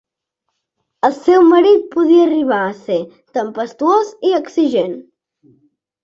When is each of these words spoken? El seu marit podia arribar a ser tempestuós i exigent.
El 1.07 1.11
seu 1.17 1.41
marit 1.49 1.83
podia 1.91 2.23
arribar 2.27 2.61
a 2.69 2.71
ser 2.79 2.97
tempestuós 3.39 4.09
i 4.31 4.33
exigent. 4.39 4.97